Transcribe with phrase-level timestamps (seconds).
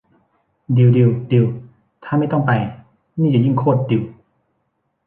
[0.75, 1.45] ดีล ดีล ดีล
[2.03, 2.51] ถ้าไม่ต้องไป
[3.19, 4.01] นี่จะยิ่งโคตรดีล